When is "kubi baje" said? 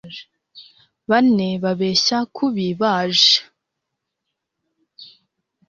2.35-3.35